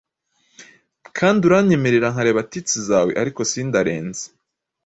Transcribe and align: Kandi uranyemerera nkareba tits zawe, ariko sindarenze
Kandi 1.17 1.39
uranyemerera 1.47 2.07
nkareba 2.13 2.41
tits 2.51 2.73
zawe, 2.87 3.11
ariko 3.21 3.39
sindarenze 3.49 4.23